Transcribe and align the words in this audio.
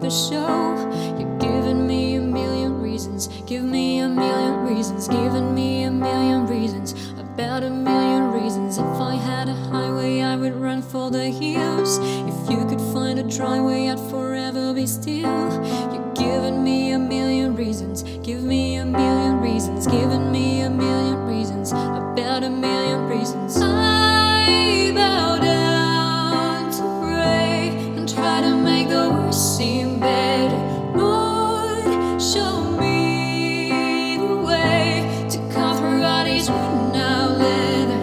the 0.00 0.10
show. 0.10 0.74
You're 1.18 1.38
giving 1.38 1.86
me 1.86 2.16
a 2.16 2.20
million 2.20 2.80
reasons. 2.80 3.28
Give 3.46 3.64
me 3.64 4.00
a 4.00 4.08
million 4.08 4.66
reasons. 4.66 5.08
Giving 5.08 5.54
me 5.54 5.84
a 5.84 5.90
million 5.90 6.46
reasons. 6.46 6.94
About 7.18 7.62
a 7.62 7.70
million 7.70 8.32
reasons. 8.32 8.78
If 8.78 9.00
I 9.00 9.14
had 9.14 9.48
a 9.48 9.54
highway, 9.54 10.20
I 10.20 10.36
would 10.36 10.54
run 10.54 10.82
for 10.82 11.10
the 11.10 11.24
hills. 11.24 11.98
If 11.98 12.50
you 12.50 12.66
could 12.66 12.80
find 12.92 13.18
a 13.18 13.22
dry 13.22 13.60
way, 13.60 13.90
I'd 13.90 14.00
forever 14.10 14.74
be 14.74 14.86
still. 14.86 15.48
You're 15.92 16.14
giving 16.14 16.62
me 16.62 16.92
a 16.92 16.98
million 16.98 17.54
reasons. 17.56 18.02
Give 18.02 18.42
me 18.42 18.76
a 18.76 18.84
million 18.84 19.40
reasons. 19.40 19.86
Giving 19.86 20.30
me 20.30 20.60
a 20.60 20.70
million 20.70 21.26
reasons. 21.26 21.72
About 21.72 22.42
a 22.42 22.50
million 22.50 23.06
reasons. 23.08 23.56
I 23.60 24.85
seem 29.56 29.98
show 32.20 32.60
me 32.78 34.18
the 34.18 34.36
way 34.44 35.26
to 35.30 35.38
through 35.78 36.02
all 36.02 36.26
out 36.94 37.38
leather. 37.38 38.02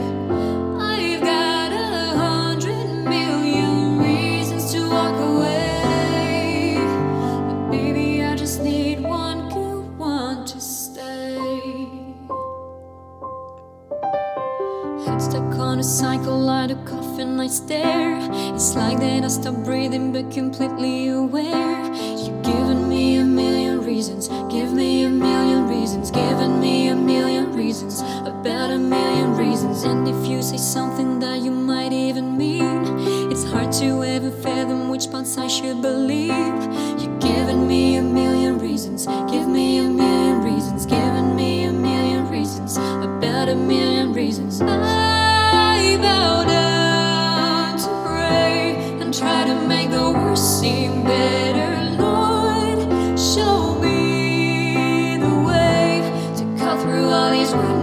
I've 0.82 1.22
got 1.22 1.72
a 1.72 2.18
hundred 2.18 2.88
million 3.08 4.00
reasons 4.00 4.72
to 4.72 4.90
walk 4.90 5.16
away. 5.30 6.78
But 7.48 7.70
baby, 7.70 8.24
I 8.24 8.36
just 8.36 8.64
need 8.64 9.02
one 9.02 9.48
good 9.50 9.96
one 10.00 10.46
to 10.46 10.60
stay. 10.60 11.78
Head 15.06 15.22
stuck 15.22 15.54
on 15.60 15.78
a 15.78 15.84
cycle, 15.84 16.40
like 16.40 16.72
a 16.72 16.84
coffin, 17.14 17.40
I 17.40 17.48
stare. 17.48 18.18
It's 18.56 18.76
like 18.76 19.00
that 19.00 19.24
I 19.24 19.28
stop 19.28 19.56
breathing, 19.64 20.12
but 20.12 20.32
completely 20.32 21.10
aware. 21.10 21.84
You've 22.18 22.42
given 22.44 22.90
me 22.90 23.18
a 23.18 23.24
million 23.24 23.82
reasons, 23.86 24.30
give 24.52 24.74
me 24.74 25.04
a 25.04 25.10
million 25.10 25.68
reasons, 25.68 26.10
given 26.12 26.60
me 26.60 26.90
a 26.90 26.96
million 26.96 27.54
reasons, 27.54 28.02
about 28.26 28.72
a 28.72 28.78
million 28.78 29.36
reasons. 29.36 29.84
And 29.84 30.08
if 30.08 30.28
you 30.28 30.42
say 30.42 30.58
something 30.58 31.20
that 31.20 31.42
you 31.42 31.52
might 31.52 31.94
even 31.94 32.38
mean, 32.38 32.84
it's 33.32 33.44
hard 33.44 33.72
to 33.74 34.04
ever 34.04 34.32
fathom 34.32 34.90
which 34.90 35.12
parts 35.12 35.38
I 35.38 35.48
should 35.48 35.82
believe. 35.82 36.60
You've 37.00 37.20
given 37.20 37.68
me 37.68 37.98
a 37.98 38.02
million 38.02 38.58
reasons, 38.58 39.06
give 39.06 39.48
me 39.48 39.80
a 39.80 39.88
million 39.88 40.42
reasons, 40.42 40.86
given 40.86 41.36
me 41.36 41.64
a 41.66 41.72
million 41.72 42.30
reasons, 42.30 42.78
about 42.78 43.50
a 43.50 43.56
million 43.56 44.14
reasons. 44.14 44.62
I 44.62 45.98
bow 46.02 46.46
down 46.46 46.74
and 46.74 46.83
try 49.20 49.46
to 49.46 49.54
make 49.68 49.92
the 49.92 50.12
worst 50.12 50.60
seem 50.60 51.04
better. 51.04 52.02
Lord, 52.02 52.80
show 53.20 53.76
me 53.80 55.18
the 55.18 55.36
way 55.48 56.02
to 56.38 56.44
cut 56.58 56.82
through 56.82 57.10
all 57.10 57.30
these 57.30 57.54
worn 57.54 57.83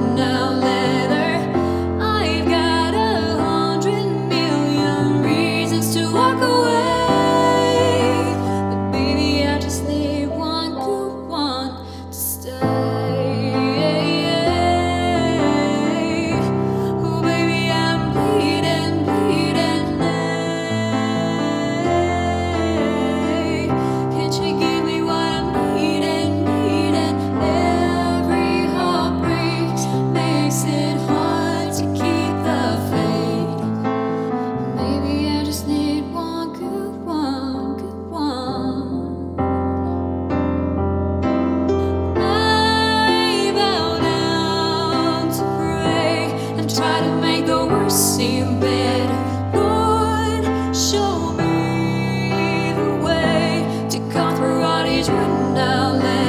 now 55.54 55.92
let 55.92 56.19